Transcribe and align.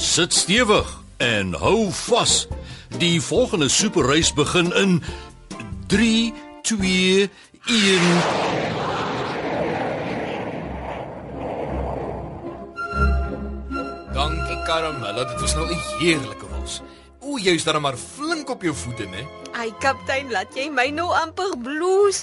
Sit 0.00 0.32
stewig 0.32 0.88
en 1.16 1.52
hou 1.52 1.90
vas. 1.92 2.46
Die 2.98 3.20
volgende 3.20 3.68
superreis 3.68 4.32
begin 4.32 4.72
in 4.72 5.02
3 5.92 6.32
2 6.62 7.28
1 7.64 8.00
Dankie 14.12 14.62
Karamella, 14.64 15.24
dit 15.24 15.40
was 15.40 15.54
nou 15.54 15.68
'n 15.68 15.82
heerlike 15.98 16.48
wals. 16.48 16.80
O, 17.20 17.38
jy's 17.38 17.64
dan 17.64 17.80
maar 17.80 17.96
flink 17.96 18.50
op 18.50 18.62
jou 18.62 18.74
voete, 18.74 19.04
né? 19.04 19.28
Ai 19.60 19.74
kaptein, 19.76 20.30
laat 20.32 20.54
jy 20.56 20.70
my 20.72 20.86
nou 20.96 21.10
amper 21.12 21.50
bloes. 21.60 22.22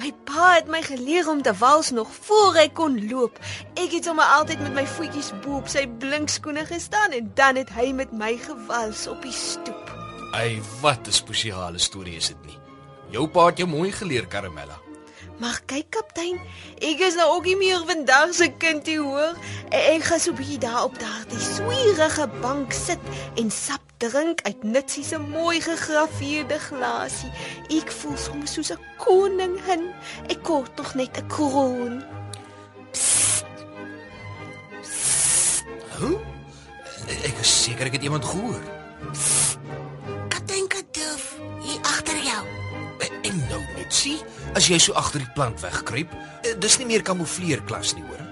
My 0.00 0.08
pa 0.24 0.54
het 0.54 0.70
my 0.72 0.78
geleer 0.86 1.26
om 1.28 1.42
te 1.44 1.52
wals 1.60 1.90
nog 1.92 2.08
voor 2.24 2.56
hy 2.56 2.64
kon 2.72 2.94
loop. 3.10 3.36
Ek 3.76 3.92
het 3.92 4.08
sommer 4.08 4.24
altyd 4.38 4.62
met 4.64 4.72
my 4.78 4.84
voetjies 4.94 5.28
bo 5.42 5.58
op 5.58 5.68
sy 5.68 5.82
blinkskoene 6.00 6.64
gestaan 6.70 7.12
en 7.18 7.28
dan 7.36 7.60
het 7.60 7.74
hy 7.76 7.90
met 7.98 8.14
my 8.16 8.30
gewals 8.40 9.04
op 9.12 9.20
die 9.26 9.34
stoep. 9.36 9.92
Ai, 10.32 10.62
wat 10.80 11.04
'n 11.04 11.12
spesiale 11.12 11.78
storie 11.78 12.16
is 12.16 12.32
dit 12.32 12.46
nie. 12.46 12.58
Jou 13.12 13.28
pa 13.28 13.46
het 13.46 13.58
jou 13.58 13.68
mooi 13.68 13.92
geleer, 13.92 14.26
Karamella. 14.26 14.80
Maar 15.38 15.60
kyk 15.66 15.90
kaptein, 15.90 16.40
ek 16.80 17.04
is 17.04 17.14
nou 17.14 17.28
ook 17.36 17.44
nie 17.44 17.56
meer 17.56 17.84
vandag 17.86 18.32
se 18.34 18.48
kind 18.58 18.86
nie 18.86 18.98
hoor. 18.98 19.36
Ek 19.70 20.02
gaan 20.02 20.20
so 20.20 20.32
bietjie 20.32 20.58
daar 20.58 20.84
op 20.84 20.98
daardie 20.98 21.40
swierige 21.40 22.28
bank 22.40 22.72
sit 22.72 22.98
en 23.36 23.50
sap 23.50 23.87
drink 23.98 24.42
uit 24.42 24.62
Nitsie 24.62 25.04
se 25.04 25.18
mooi 25.18 25.60
gegraveerde 25.60 26.58
glasie. 26.58 27.30
Ek 27.68 27.90
voel 27.92 28.16
soms 28.16 28.52
soos 28.52 28.70
'n 28.70 28.78
koningin. 28.96 29.90
Ek 30.28 30.42
kort 30.42 30.76
tog 30.76 30.94
net 30.94 31.18
'n 31.18 31.26
kroon. 31.26 32.04
Hoe? 35.98 36.18
Ek 37.08 37.38
is 37.40 37.62
seker 37.62 37.86
ek 37.86 37.92
het 37.92 38.02
iemand 38.02 38.24
gehoor. 38.24 38.62
Kaptein 40.28 40.66
Kadoof, 40.68 41.36
hier 41.62 41.80
agter 41.82 42.18
jou. 42.22 42.44
En 43.22 43.36
nou 43.48 43.62
net 43.76 43.94
sien, 43.94 44.18
as 44.54 44.68
jy 44.68 44.78
so 44.78 44.92
agter 44.92 45.18
die 45.18 45.32
plant 45.34 45.60
wegkruip, 45.60 46.12
eh, 46.42 46.54
dis 46.58 46.78
nie 46.78 46.86
meer 46.86 47.02
kamoufleer 47.02 47.62
klas 47.62 47.94
nie, 47.94 48.04
hoor. 48.04 48.22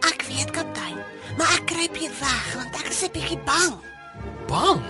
Ek 0.00 0.22
weet 0.22 0.50
kaptein, 0.50 0.98
maar 1.36 1.52
ek 1.52 1.66
kruip 1.66 1.96
hier 1.96 2.10
weg 2.20 2.54
want 2.54 2.74
ek 2.74 2.88
is 2.90 3.02
'n 3.02 3.12
bietjie 3.12 3.44
bang. 3.44 3.97
Bang? 4.48 4.82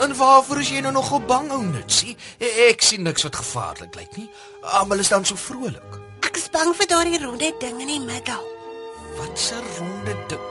En 0.00 0.16
waarvoor 0.16 0.60
is 0.60 0.70
jy 0.72 0.80
nou 0.80 0.92
nogal 0.92 1.20
bang, 1.28 1.50
ou 1.52 1.60
Nutsie? 1.62 2.14
Ek 2.40 2.80
sien 2.80 3.02
niks 3.04 3.26
wat 3.26 3.36
gevaarlik 3.36 3.98
lyk 3.98 4.14
nie. 4.16 4.30
Almal 4.78 5.02
is 5.04 5.10
dan 5.12 5.26
so 5.28 5.36
vrolik. 5.36 5.98
Ek 6.24 6.40
is 6.40 6.48
bang 6.52 6.72
vir 6.76 6.88
daardie 6.88 7.20
ronde 7.20 7.50
ding 7.60 7.82
in 7.84 7.92
die 7.92 8.00
middel. 8.00 8.46
Wat 9.18 9.36
'n 9.36 9.68
ronde 9.76 10.16
ding. 10.28 10.46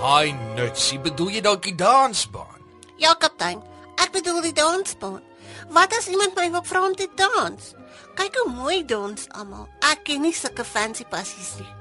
Haai 0.00 0.32
Nutsie, 0.56 0.98
bedoel 0.98 1.30
jy 1.36 1.40
dalk 1.40 1.62
die 1.62 1.74
dansbaan? 1.74 2.64
Ja, 2.96 3.12
kaptein, 3.14 3.60
ek 3.96 4.12
bedoel 4.12 4.40
die 4.40 4.56
dansbaan. 4.56 5.20
Wat 5.68 5.92
as 5.98 6.08
iemand 6.08 6.34
my 6.34 6.50
wil 6.50 6.64
vra 6.64 6.86
om 6.86 6.94
te 6.96 7.08
dans? 7.14 7.74
Kyk 8.14 8.34
hoe 8.36 8.52
mooi 8.52 8.84
dans 8.84 9.28
almal. 9.28 9.68
Ek 9.80 10.04
ken 10.04 10.22
nie 10.22 10.32
sulke 10.32 10.64
fancy 10.64 11.04
passies 11.04 11.54
nie. 11.58 11.72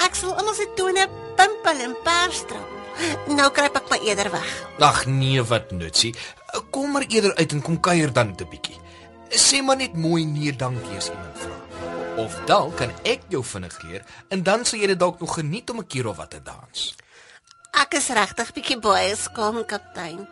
Ek 0.00 0.14
sal 0.14 0.34
almal 0.34 0.54
se 0.54 0.66
tone 0.76 1.08
pimpel 1.36 1.80
en 1.80 1.96
perstrap. 2.02 2.79
Nou 3.26 3.50
kruip 3.50 3.76
ek 3.76 3.88
maar 3.88 4.02
eerder 4.04 4.30
weg. 4.30 4.50
Ag 4.78 5.06
nee, 5.06 5.42
wat 5.42 5.70
Nutsie. 5.70 6.14
Kom 6.70 6.92
maar 6.92 7.06
eerder 7.08 7.34
uit 7.34 7.52
en 7.52 7.62
kom 7.62 7.80
kuier 7.80 8.12
dan 8.12 8.34
'n 8.34 8.48
bietjie. 8.50 8.78
Sê 9.30 9.62
maar 9.62 9.76
net 9.76 9.94
mooi 9.94 10.24
nee 10.24 10.52
dankie 10.56 10.96
as 10.96 11.10
iemand 11.10 11.38
vra. 11.38 11.56
Of 12.16 12.34
dalk 12.44 12.76
kan 12.76 12.90
ek 13.02 13.20
jou 13.28 13.44
vinnig 13.44 13.82
leer 13.82 14.02
en 14.28 14.42
dan 14.42 14.64
sal 14.64 14.78
jy 14.78 14.86
dit 14.86 14.98
dalk 14.98 15.20
nog 15.20 15.34
geniet 15.34 15.70
om 15.70 15.78
'n 15.78 15.86
keer 15.86 16.06
of 16.06 16.16
wat 16.16 16.30
te 16.30 16.42
dans. 16.42 16.94
Ek 17.70 17.94
is 17.94 18.08
regtig 18.08 18.52
bietjie 18.52 18.78
baie 18.82 19.16
skaam, 19.16 19.64
kaptein. 19.64 20.26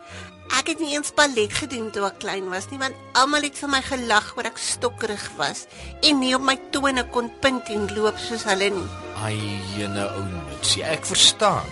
Ek 0.59 0.67
het 0.67 0.81
nie 0.81 0.95
eens 0.95 1.13
ballet 1.15 1.53
gedoen 1.53 1.91
toe 1.91 2.07
ek 2.09 2.19
klein 2.19 2.49
was 2.51 2.67
nie, 2.71 2.79
want 2.79 2.95
almal 3.13 3.43
het 3.43 3.59
vir 3.59 3.69
my 3.69 3.83
gelag 3.83 4.37
oor 4.37 4.49
ek 4.49 4.59
stokkerig 4.59 5.31
was 5.37 5.67
en 6.03 6.19
nie 6.19 6.35
op 6.35 6.43
my 6.43 6.57
tone 6.71 7.05
kon 7.15 7.31
punt 7.41 7.69
en 7.69 7.87
loop 7.95 8.19
soos 8.19 8.45
hulle 8.49 8.71
nie. 8.71 8.89
Ai, 9.23 9.37
jene 9.77 10.09
ou 10.17 10.25
Nutsie, 10.25 10.83
ek 10.83 11.07
verstaan. 11.07 11.69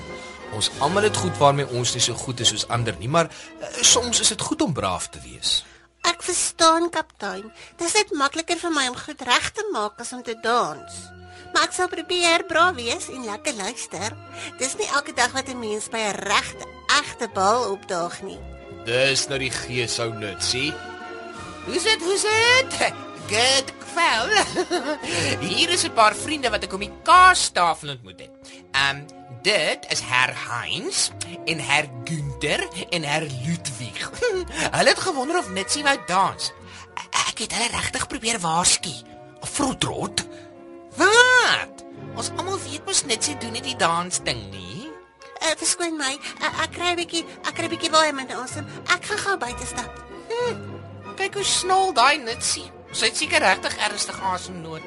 Ons 0.55 0.71
almal 0.79 1.03
het 1.03 1.17
goed 1.17 1.37
waarmee 1.37 1.69
ons 1.69 1.93
nie 1.95 2.03
so 2.03 2.15
goed 2.15 2.41
is 2.41 2.49
soos 2.49 2.69
ander 2.69 2.95
nie, 2.99 3.09
maar 3.09 3.27
uh, 3.27 3.67
soms 3.83 4.21
is 4.21 4.29
dit 4.29 4.41
goed 4.41 4.62
om 4.62 4.73
braaf 4.73 5.09
te 5.09 5.21
wees. 5.25 5.65
Ek 6.07 6.23
verstaan, 6.23 6.91
kaptein. 6.91 7.53
Dit 7.77 7.87
is 7.89 7.95
net 7.99 8.12
makliker 8.15 8.59
vir 8.61 8.71
my 8.71 8.87
om 8.89 8.97
goed 8.97 9.21
reg 9.27 9.51
te 9.53 9.67
maak 9.73 10.01
as 10.01 10.12
om 10.12 10.23
te 10.23 10.37
dans. 10.43 10.99
Maar 11.53 11.67
ek 11.67 11.75
sal 11.75 11.89
probeer 11.89 12.45
braaf 12.47 12.77
wees 12.79 13.09
en 13.11 13.25
lekker 13.27 13.57
luister. 13.59 14.15
Dis 14.61 14.77
nie 14.79 14.89
elke 14.95 15.12
dag 15.17 15.33
wat 15.33 15.49
'n 15.49 15.59
mens 15.59 15.89
by 15.89 15.99
'n 15.99 16.21
regte, 16.31 16.67
egte 17.01 17.28
bal 17.34 17.71
opdaag 17.73 18.23
nie. 18.23 18.39
Dis 18.84 19.27
nou 19.28 19.39
die 19.39 19.51
gees 19.51 19.99
ou 19.99 20.13
Nutsie. 20.15 20.73
Hoe's 21.67 21.83
dit? 21.83 22.03
Hoe's 22.03 22.23
dit? 22.23 22.95
Good 23.27 23.73
geval. 23.78 24.28
Hier 25.49 25.71
is 25.71 25.84
'n 25.84 25.93
paar 25.93 26.15
vriende 26.15 26.51
wat 26.51 26.63
ek 26.63 26.73
om 26.73 26.81
die 26.81 26.93
kaastafel 27.03 27.89
ontmoet 27.89 28.21
het. 28.21 28.31
Um 28.73 29.07
dit 29.47 29.87
is 29.89 30.01
Herr 30.03 30.34
Heinz 30.49 31.11
en 31.45 31.61
Herr 31.61 31.87
Günther 32.05 32.69
en 32.91 33.03
Herr 33.03 33.23
Ludwig. 33.23 34.11
hulle 34.77 34.89
het 34.89 35.01
gewonder 35.01 35.39
of 35.39 35.51
Nutsie 35.51 35.84
wou 35.87 35.99
dans. 36.07 36.53
Ek 37.29 37.39
het 37.45 37.55
hulle 37.55 37.69
regtig 37.71 38.07
probeer 38.07 38.41
waarsku. 38.43 38.91
Vroetrot. 39.41 40.25
Wat? 40.99 41.84
Ons 42.17 42.33
almal 42.34 42.59
weet 42.65 42.84
mos 42.89 43.05
Nutsie 43.07 43.37
doen 43.39 43.55
nie 43.55 43.62
die 43.62 43.77
dans 43.79 44.19
ding 44.27 44.43
nie. 44.51 44.89
Uh, 45.39 45.53
verskoon 45.61 45.95
my. 46.01 46.17
Uh, 46.41 46.51
ek 46.65 46.75
kry 46.75 46.91
'n 46.95 46.99
bietjie, 47.05 47.23
ek 47.47 47.55
kry 47.55 47.69
'n 47.69 47.75
bietjie 47.77 47.93
baie 47.95 48.13
met 48.13 48.34
asem. 48.34 48.67
Ek 48.91 49.05
gaan 49.05 49.23
gou 49.28 49.37
buite 49.47 49.67
stap. 49.67 50.03
Kyk 51.17 51.39
hoe 51.39 51.47
snol 51.47 51.95
daai 51.95 52.19
Nutsie. 52.19 52.67
Sy 52.91 53.13
het 53.13 53.17
seker 53.17 53.47
regtig 53.47 53.78
ernstig 53.78 54.19
asemnood. 54.23 54.83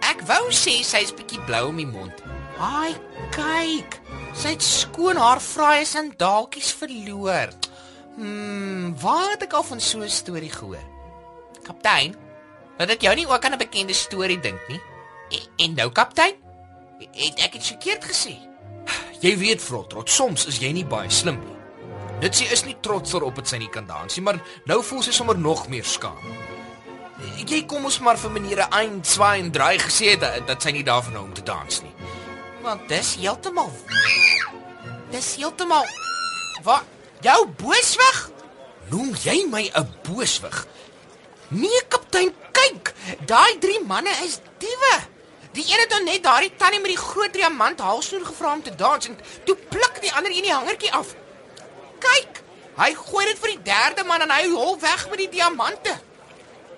Ek 0.00 0.24
wou 0.24 0.48
sê 0.48 0.80
sy's 0.80 1.12
bietjie 1.12 1.44
blou 1.44 1.68
om 1.68 1.76
die 1.76 1.90
mond. 1.90 2.24
Haai, 2.58 2.94
kyk. 3.34 3.98
Sy 4.34 4.54
het 4.54 4.62
skoon 4.62 5.18
haar 5.18 5.40
fraaie 5.42 5.84
sandaaltjies 5.86 6.72
verloor. 6.78 7.52
Hmm, 8.14 8.94
waar 9.02 9.34
het 9.34 9.46
ek 9.48 9.56
al 9.58 9.66
van 9.66 9.80
so 9.80 9.98
'n 10.02 10.08
storie 10.08 10.50
gehoor? 10.50 10.86
Kaptein, 11.62 12.14
laat 12.78 12.88
dit 12.88 13.02
jou 13.02 13.14
nie 13.14 13.26
ook 13.26 13.44
aan 13.44 13.52
'n 13.52 13.58
bekende 13.58 13.92
storie 13.92 14.40
dink 14.40 14.60
nie. 14.68 14.80
En, 15.30 15.40
en 15.56 15.74
nou 15.74 15.90
kaptein? 15.90 16.34
Het 16.98 17.38
ek 17.38 17.54
iets 17.54 17.68
verkeerd 17.68 18.04
gesê? 18.04 18.38
Jy 19.20 19.38
weet, 19.38 19.62
Frotrot, 19.62 20.10
soms 20.10 20.46
is 20.46 20.58
jy 20.58 20.72
nie 20.72 20.86
baie 20.86 21.10
slim 21.10 21.38
nie. 21.40 21.56
Nutsie 22.20 22.46
is 22.52 22.64
nie 22.64 22.76
trots 22.80 23.10
daarop 23.10 23.34
dat 23.34 23.48
sy 23.48 23.56
nie 23.56 23.70
kan 23.70 23.86
dans 23.86 24.16
nie, 24.16 24.24
maar 24.24 24.38
nou 24.64 24.82
voel 24.84 25.02
sy 25.02 25.10
sommer 25.10 25.38
nog 25.38 25.68
meer 25.68 25.84
skaam. 25.84 26.22
Jy 27.46 27.64
kom 27.66 27.84
ons 27.84 27.98
maar 28.00 28.18
vir 28.18 28.30
meneer 28.30 28.66
1 28.68 29.00
2 29.00 29.40
en 29.40 29.50
3 29.50 29.78
gesê 29.78 30.14
het 30.14 30.46
dat 30.46 30.62
sy 30.62 30.70
nie 30.70 30.84
daarvan 30.84 31.18
hou 31.18 31.24
om 31.24 31.34
te 31.34 31.42
dans 31.42 31.82
nie. 31.82 31.92
Want 32.64 32.88
dis 32.88 33.16
heeltemal 33.20 33.72
Dis 35.12 35.34
heeltemal 35.36 35.84
Wat? 36.64 36.84
Jou 37.20 37.40
booswig? 37.60 38.20
Noem 38.88 39.12
jy 39.20 39.44
my 39.48 39.70
'n 39.72 39.88
booswig? 40.04 40.66
Nee, 41.48 41.80
kaptein, 41.88 42.34
kyk. 42.52 42.92
Daai 43.26 43.58
drie 43.58 43.80
manne 43.84 44.12
is 44.24 44.38
diewe. 44.58 44.96
Die 45.52 45.64
een 45.64 45.80
het 45.80 45.90
dan 45.90 46.04
net 46.04 46.22
daardie 46.22 46.52
tannie 46.56 46.80
met 46.80 46.90
die 46.90 47.04
groot 47.06 47.32
diamant 47.32 47.80
halsnoer 47.80 48.26
gevra 48.26 48.52
om 48.52 48.62
te 48.62 48.74
dans 48.74 49.06
en 49.08 49.18
toe 49.44 49.56
pluk 49.56 50.00
die 50.00 50.12
ander 50.12 50.32
een 50.32 50.42
die 50.42 50.52
hangertjie 50.52 50.92
af. 50.92 51.14
Kyk, 51.98 52.42
hy 52.76 52.94
gooi 52.94 53.24
dit 53.24 53.38
vir 53.38 53.48
die 53.48 53.62
derde 53.62 54.04
man 54.04 54.20
en 54.20 54.30
hy 54.30 54.48
hol 54.48 54.78
weg 54.80 55.08
met 55.08 55.18
die 55.18 55.28
diamante. 55.28 56.00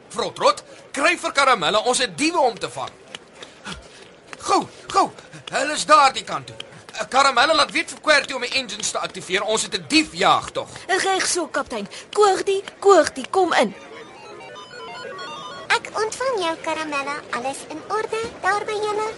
Frotrot, 0.08 0.62
kry 0.92 1.16
vir 1.18 1.32
karamelle, 1.32 1.84
ons 1.84 1.98
het 1.98 2.18
diewe 2.18 2.38
om 2.38 2.58
te 2.58 2.70
vang. 2.70 2.90
Gou, 4.38 4.68
gou. 4.88 5.10
Hulle 5.50 5.72
is 5.72 5.86
daar 5.86 6.12
die 6.12 6.24
kant 6.24 6.46
toe. 6.46 6.56
Karamelle 7.08 7.54
laat 7.54 7.70
weet 7.70 7.90
vir 7.92 8.00
Querty 8.00 8.34
om 8.34 8.42
die 8.42 8.54
engines 8.58 8.90
te 8.90 8.98
aktiveer. 8.98 9.42
Ons 9.42 9.62
het 9.62 9.74
'n 9.74 9.84
dief 9.88 10.12
jaag 10.12 10.50
tog. 10.50 10.68
Reg 10.86 11.26
so 11.26 11.46
kaptein. 11.46 11.88
Koortie, 12.12 12.64
Koortie, 12.78 13.26
kom 13.30 13.52
in. 13.52 13.74
Ek 15.68 15.90
ontvang 15.92 16.36
jou 16.38 16.56
karamelle. 16.62 17.20
Alles 17.30 17.58
in 17.68 17.80
orde 17.88 18.20
daar 18.40 18.64
by 18.64 18.72
julle? 18.72 19.08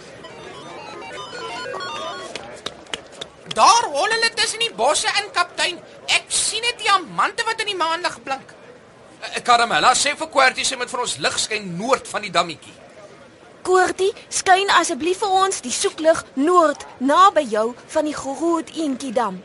Daar 3.53 3.83
hol 3.83 4.09
hulle 4.09 4.33
tussen 4.33 4.59
die 4.59 4.73
bosse 4.73 5.07
in, 5.07 5.31
kaptein. 5.31 5.79
Ek 6.05 6.23
sien 6.27 6.61
net 6.61 6.79
diamante 6.79 7.43
wat 7.43 7.59
in 7.59 7.65
die 7.65 7.75
maanlig 7.75 8.23
blink. 8.23 8.53
Eh, 9.19 9.41
Karamella 9.41 9.93
sê 9.93 10.15
vir 10.17 10.27
Kwartie 10.27 10.65
sy 10.65 10.75
moet 10.75 10.89
vir 10.89 10.99
ons 10.99 11.17
lig 11.17 11.39
skyn 11.39 11.77
noord 11.77 12.07
van 12.07 12.21
die 12.21 12.31
dammetjie. 12.31 12.73
Koortie, 13.69 14.09
skyn 14.33 14.71
asseblief 14.79 15.19
vir 15.21 15.33
ons 15.43 15.59
die 15.61 15.73
soeklig 15.73 16.23
noord 16.41 16.87
naby 17.05 17.43
jou 17.51 17.67
van 17.93 18.07
die 18.07 18.15
groot 18.17 18.71
eentjie 18.73 19.11
dam. 19.13 19.37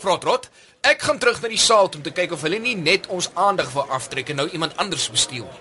Frotrot, 0.00 0.46
ek 0.80 1.04
gaan 1.04 1.20
terug 1.20 1.42
na 1.42 1.50
die 1.52 1.60
saal 1.60 1.90
om 1.90 2.04
te 2.06 2.12
kyk 2.16 2.32
of 2.32 2.44
hulle 2.46 2.56
nie 2.62 2.72
net 2.78 3.04
ons 3.12 3.28
aandag 3.34 3.68
wil 3.74 3.84
aftrek 3.92 4.32
en 4.32 4.40
nou 4.40 4.46
iemand 4.48 4.78
anders 4.80 5.10
besteel 5.12 5.44
nie. 5.44 5.60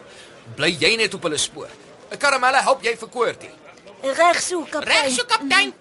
Bly 0.55 0.71
jy 0.79 0.93
net 1.01 1.17
op 1.17 1.27
hulle 1.27 1.41
spoor. 1.41 1.71
Karamella, 2.21 2.61
help 2.63 2.87
jy 2.87 2.93
vir 3.01 3.11
Kwartie. 3.11 3.51
Reg 4.05 4.39
so, 4.39 4.63
kaptein. 4.63 4.93
Reg 4.93 5.11
so, 5.11 5.27
kaptein. 5.27 5.75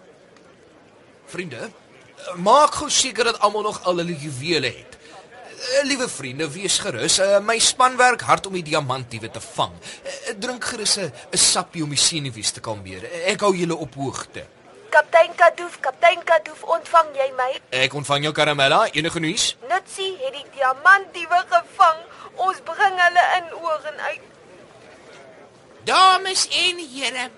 Vriende, 1.31 1.69
eh, 1.69 2.35
maak 2.35 2.81
gou 2.81 2.91
seker 2.91 3.31
dat 3.31 3.39
almal 3.47 3.69
nog 3.69 3.79
al 3.85 4.03
hulle 4.03 4.19
juwele 4.19 4.75
het. 4.75 4.94
Eh, 5.65 5.83
Liewe 5.89 6.09
vriende, 6.09 6.51
wees 6.51 6.79
gerus. 6.79 7.19
Eh, 7.19 7.39
My 7.41 7.59
span 7.59 7.97
werk 7.97 8.21
hard 8.21 8.47
om 8.47 8.53
die 8.53 8.63
diamantiewe 8.63 9.31
te 9.31 9.41
vang. 9.41 9.73
Eh, 10.03 10.35
Drink 10.39 10.65
gerus 10.65 10.97
'n 10.99 11.13
sappie 11.31 11.83
om 11.83 11.89
die 11.89 11.99
senuwees 11.99 12.51
te 12.51 12.61
kalmeer. 12.61 13.05
Ek 13.27 13.41
hou 13.41 13.55
julle 13.57 13.77
op 13.77 13.95
hoogte. 13.95 14.45
Kaptein 14.91 15.35
Kadoof, 15.35 15.81
kaptein 15.81 16.23
Kadoof, 16.25 16.63
ontvang 16.63 17.07
jy 17.15 17.33
my? 17.37 17.61
Ek 17.71 17.93
ontvang 17.95 18.23
jou 18.23 18.33
karamella. 18.33 18.89
Enige 18.93 19.21
nuus? 19.21 19.57
Nutsie 19.69 20.17
het 20.21 20.33
die 20.33 20.45
diamantdiewe 20.55 21.45
gevang. 21.49 21.99
Ons 22.35 22.57
bring 22.65 22.95
hulle 23.01 23.25
in 23.37 23.55
oor 23.63 23.81
en 23.85 24.01
uit. 24.01 24.21
Dames 25.85 26.49
en 26.49 26.79
here. 26.79 27.31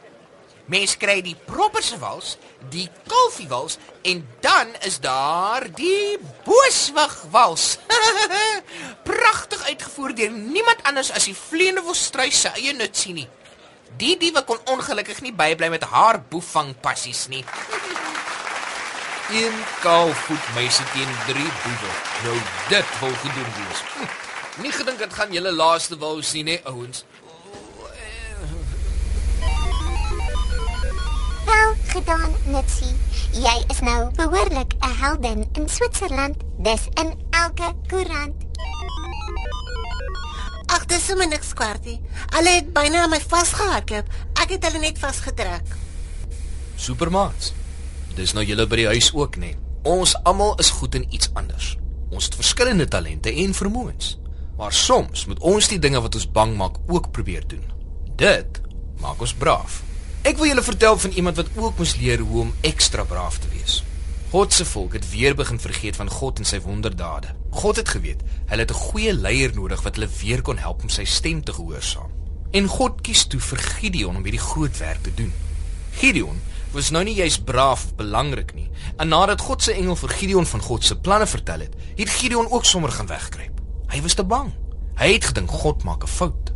Mens 0.67 0.97
kry 0.99 1.21
die 1.23 1.37
propperse 1.47 1.95
wals, 2.03 2.35
die 2.73 2.89
kalfiewals 3.07 3.77
en 4.03 4.25
dan 4.43 4.73
is 4.89 4.99
daar 4.99 5.69
die 5.79 6.19
booswig 6.43 7.15
wals. 7.31 7.77
Pragtig 9.11 9.63
uitgevoer 9.69 10.15
deur 10.19 10.35
niemand 10.35 10.83
anders 10.83 11.13
as 11.15 11.29
die 11.31 11.37
vleiende 11.39 11.85
wolstruis 11.87 12.41
se 12.43 12.51
eie 12.59 12.75
nutsie 12.75 13.15
nie. 13.15 13.29
Die 13.97 14.17
diewe 14.19 14.43
kon 14.45 14.59
ongelukkig 14.75 15.23
nie 15.23 15.33
bybly 15.33 15.71
met 15.73 15.87
haar 15.89 16.19
boefvang 16.31 16.75
passies 16.83 17.29
nie. 17.31 17.45
Een 19.31 19.55
kaalvoet 19.83 20.51
meisie 20.59 20.87
teen 20.93 21.15
drie 21.31 21.51
boewe. 21.63 21.93
Nou 22.27 22.37
dit 22.75 22.99
wil 23.01 23.15
gedoen 23.23 23.53
wees. 23.61 23.87
Hm, 23.95 24.11
nie 24.67 24.75
gedink 24.75 24.99
dit 24.99 25.15
gaan 25.15 25.33
julle 25.35 25.55
laaste 25.55 25.99
wou 26.03 26.19
sien 26.23 26.51
hè, 26.51 26.59
ouens. 26.67 27.05
Wel 31.47 31.75
gedaan, 31.87 32.33
Nitsie. 32.45 32.95
Jy 33.33 33.65
is 33.71 33.81
nou 33.81 34.11
behoorlik 34.15 34.75
'n 34.81 34.95
heldin 35.01 35.49
in 35.53 35.69
Switserland, 35.69 36.37
dis 36.59 36.83
in 36.95 37.15
elke 37.31 37.73
koerant. 37.89 38.35
Ag, 40.67 40.87
dis 40.87 41.07
sommer 41.07 41.29
niks 41.29 41.53
Kwartie. 41.55 42.01
Hulle 42.35 42.49
het 42.49 42.73
byna 42.73 43.03
aan 43.03 43.11
my 43.11 43.21
vasgehardloop. 43.29 44.07
Ek 44.43 44.51
het 44.51 44.65
hulle 44.65 44.79
net 44.79 44.99
vasgetrek. 44.99 45.77
Supermaats. 46.77 47.53
Dis 48.15 48.33
nou 48.33 48.45
julle 48.45 48.67
by 48.67 48.77
die 48.77 48.87
huis 48.87 49.13
ook 49.15 49.37
nê. 49.37 49.55
Ons 49.83 50.17
almal 50.23 50.59
is 50.59 50.71
goed 50.71 50.95
in 50.95 51.07
iets 51.15 51.31
anders. 51.33 51.77
Ons 52.11 52.25
het 52.25 52.35
verskillende 52.35 52.89
talente 52.89 53.33
en 53.33 53.55
vermoëns. 53.55 54.19
Maar 54.57 54.73
soms 54.73 55.27
moet 55.27 55.39
ons 55.39 55.69
die 55.69 55.79
dinge 55.79 56.01
wat 56.01 56.15
ons 56.15 56.31
bang 56.31 56.57
maak 56.57 56.77
ook 56.87 57.11
probeer 57.11 57.47
doen. 57.47 57.65
Dit 58.17 58.61
maak 58.99 59.21
ons 59.21 59.35
braaf. 59.35 59.86
Ek 60.27 60.41
wil 60.41 60.49
julle 60.51 60.63
vertel 60.63 60.97
van 60.99 61.13
iemand 61.15 61.37
wat 61.39 61.51
ook 61.55 61.77
moes 61.79 61.93
leer 62.01 62.19
hoe 62.19 62.41
om 62.41 62.49
ekstra 62.67 63.05
braaf 63.07 63.37
te 63.39 63.49
wees. 63.53 63.77
God 64.33 64.53
se 64.53 64.65
volk 64.67 64.97
het 64.97 65.05
weer 65.13 65.37
begin 65.39 65.61
vergeet 65.63 65.97
van 66.01 66.09
God 66.11 66.41
en 66.43 66.49
sy 66.51 66.59
wonderdade. 66.65 67.29
God 67.55 67.79
het 67.79 67.93
geweet 67.95 68.25
hulle 68.51 68.65
het 68.65 68.73
'n 68.75 68.81
goeie 68.89 69.13
leier 69.15 69.55
nodig 69.55 69.83
wat 69.83 69.95
hulle 69.95 70.09
weer 70.21 70.43
kon 70.43 70.59
help 70.59 70.83
om 70.83 70.89
sy 70.89 71.05
stem 71.05 71.45
te 71.45 71.53
gehoorsaam. 71.53 72.11
En 72.51 72.67
God 72.67 73.01
kies 73.03 73.25
toe 73.27 73.41
vir 73.41 73.59
Gideon 73.59 74.17
om 74.17 74.23
hierdie 74.23 74.47
groot 74.51 74.79
werk 74.79 75.03
te 75.03 75.15
doen. 75.15 75.33
Gideon 75.93 76.41
was 76.73 76.91
nou 76.91 77.05
nie 77.05 77.15
juis 77.15 77.39
braaf 77.39 77.85
of 77.85 77.95
belangrik 77.95 78.55
nie. 78.55 78.71
En 78.97 79.09
nadat 79.09 79.41
God 79.41 79.63
se 79.63 79.73
engel 79.73 79.97
vir 79.97 80.09
Gideon 80.09 80.47
van 80.47 80.61
God 80.61 80.85
se 80.85 80.97
planne 80.97 81.27
vertel 81.27 81.61
het, 81.61 81.75
het 81.97 82.11
Gideon 82.11 82.51
ook 82.51 82.65
sommer 82.65 82.91
gaan 82.93 83.07
wegkruip. 83.07 83.61
Hy 83.87 84.03
was 84.03 84.15
te 84.15 84.25
bang. 84.25 84.53
Hy 84.95 85.13
het 85.13 85.25
gedink 85.25 85.51
God 85.51 85.85
maak 85.85 86.03
'n 86.03 86.07
fout. 86.07 86.53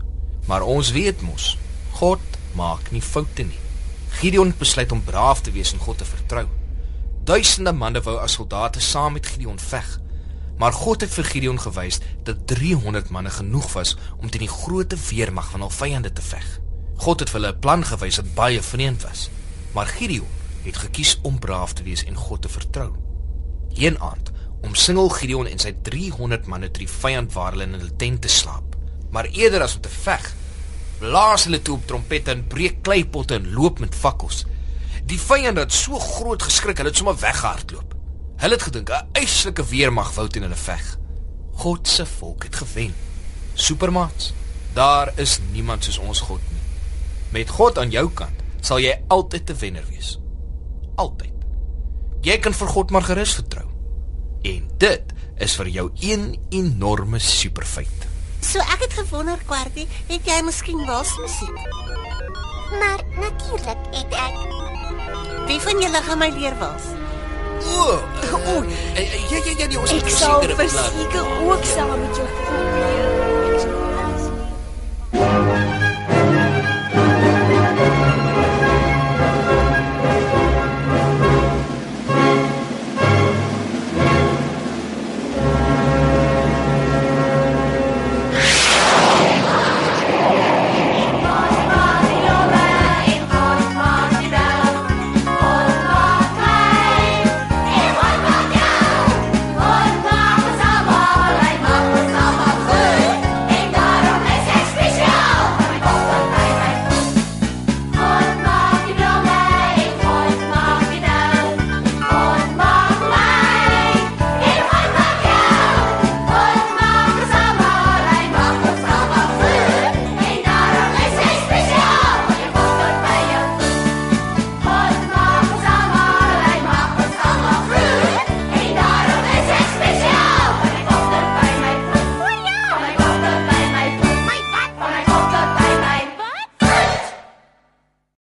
Maar 0.46 0.62
ons 0.62 0.90
weet 0.90 1.22
mos, 1.22 1.58
God 1.90 2.20
maak 2.56 2.90
nie 2.90 3.02
foute 3.02 3.42
nie. 3.42 3.59
Gideon 4.20 4.50
besluit 4.58 4.92
om 4.92 5.00
braaf 5.04 5.40
te 5.40 5.50
wees 5.50 5.70
en 5.72 5.78
God 5.80 5.98
te 5.98 6.04
vertrou. 6.04 6.42
Duisende 7.24 7.72
manne 7.72 8.02
wou 8.04 8.18
as 8.20 8.34
soldate 8.36 8.80
saam 8.84 9.14
met 9.16 9.26
Gideon 9.26 9.58
veg. 9.58 9.86
Maar 10.60 10.74
God 10.76 11.00
het 11.00 11.14
vir 11.14 11.24
Gideon 11.24 11.60
gewys 11.60 12.02
dat 12.28 12.42
300 12.50 13.08
manne 13.08 13.30
genoeg 13.32 13.70
was 13.72 13.94
om 14.18 14.28
teen 14.28 14.44
die 14.44 14.52
groot 14.52 14.92
weermag 15.06 15.48
van 15.54 15.64
hul 15.64 15.72
vyande 15.72 16.12
te 16.12 16.24
veg. 16.26 16.44
God 17.00 17.24
het 17.24 17.32
vir 17.32 17.40
hulle 17.40 17.52
'n 17.54 17.58
plan 17.64 17.84
gewys 17.84 18.20
wat 18.20 18.34
baie 18.34 18.60
vreemd 18.62 19.02
was. 19.08 19.30
Maar 19.72 19.86
Gideon 19.86 20.28
het 20.68 20.76
gekies 20.76 21.18
om 21.22 21.38
braaf 21.38 21.72
te 21.72 21.82
wees 21.82 22.04
en 22.04 22.14
God 22.14 22.42
te 22.42 22.48
vertrou. 22.48 22.92
Een 23.72 24.00
aand 24.00 24.32
omsingel 24.60 25.08
Gideon 25.08 25.46
en 25.46 25.58
sy 25.58 25.72
300 25.82 26.46
manne 26.46 26.70
drie 26.70 26.88
vyand 26.88 27.32
waar 27.32 27.52
hulle 27.52 27.64
in 27.64 27.72
hulle 27.72 27.96
tent 27.96 28.20
te 28.22 28.28
slaap. 28.28 28.76
Maar 29.10 29.24
eerder 29.24 29.62
as 29.62 29.74
om 29.74 29.80
te 29.80 29.88
veg, 29.88 30.34
blaas 31.00 31.46
hulle 31.48 31.62
toe 31.64 31.78
op 31.78 31.86
trompette 31.88 32.32
en 32.34 32.46
breek 32.52 32.82
kleipotte 32.84 33.38
en 33.38 33.52
loop 33.56 33.80
met 33.80 33.96
fakkels. 33.96 34.44
Die 35.08 35.18
vyand 35.20 35.58
het 35.58 35.72
so 35.74 35.98
groot 35.98 36.42
geskrik, 36.44 36.78
hulle 36.78 36.92
het 36.92 37.00
sommer 37.00 37.16
weggehardloop. 37.18 37.94
Hulle 38.40 38.56
het 38.56 38.66
gedink 38.68 38.90
'n 38.90 39.08
eislike 39.12 39.64
weermag 39.64 40.14
wou 40.14 40.28
teen 40.28 40.42
hulle 40.42 40.56
veg. 40.56 40.98
God 41.52 41.88
se 41.88 42.06
volk 42.06 42.42
het 42.42 42.56
gewen. 42.56 42.94
Supermats. 43.54 44.32
Daar 44.72 45.12
is 45.16 45.40
niemand 45.52 45.84
soos 45.84 45.98
ons 45.98 46.20
God 46.20 46.40
nie. 46.50 46.60
Met 47.30 47.50
God 47.50 47.78
aan 47.78 47.90
jou 47.90 48.10
kant 48.10 48.38
sal 48.60 48.78
jy 48.78 48.94
altyd 49.08 49.50
'n 49.50 49.58
wenner 49.58 49.84
wees. 49.88 50.18
Altyd. 50.96 51.32
Jy 52.22 52.38
kan 52.38 52.52
vir 52.52 52.68
God 52.68 52.90
maar 52.90 53.02
gerus 53.02 53.34
vertrou. 53.34 53.66
En 54.42 54.70
dit 54.78 55.02
is 55.36 55.56
vir 55.56 55.68
jou 55.68 55.90
een 56.00 56.38
enorme 56.50 57.18
superfeit. 57.18 57.99
So 58.40 58.58
ek 58.58 58.80
het 58.80 58.92
gewonder 58.92 59.38
Kwartie, 59.46 59.86
het 60.08 60.26
jy 60.26 60.40
miskien 60.42 60.80
walsmusiek? 60.86 61.60
Maar 62.80 63.00
natuurlik 63.20 63.82
het 63.92 64.14
ek 64.14 64.48
Wie 65.46 65.60
van 65.60 65.80
julle 65.82 66.02
gaan 66.06 66.18
my 66.18 66.28
leer 66.34 66.56
wals? 66.58 66.90
O, 67.60 67.98
o, 68.52 68.62
ja 69.30 69.38
ja 69.44 69.52
ja, 69.58 69.66
nee, 69.66 69.78
ons 69.78 69.92
Ek 69.92 70.04
het 70.06 70.12
sal 70.16 70.40
verseker 70.40 70.50
'n 70.50 70.56
plan. 70.56 70.68
verseker 70.68 71.24
ook 71.50 71.64
saam 71.74 71.98
met 72.00 72.16
jou 72.16 72.28
kom 72.46 72.62
leer. 72.74 73.19